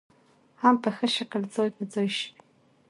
[0.61, 2.31] هم په ښه شکل ځاى په ځاى شوې.